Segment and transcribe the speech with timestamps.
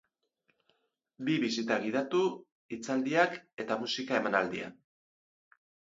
[1.27, 2.21] Bi bisita gidatu,
[2.77, 4.75] hitzaldiak eta musika emanaldia.